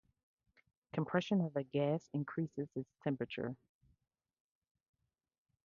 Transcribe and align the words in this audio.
Compression 0.95 1.41
of 1.41 1.55
a 1.55 1.61
gas 1.63 2.09
increases 2.11 2.67
its 2.75 2.89
temperature. 3.03 3.55